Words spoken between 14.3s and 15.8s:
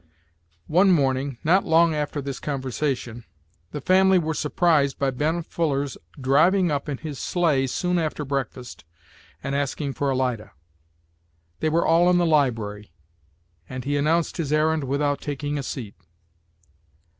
his errand without taking a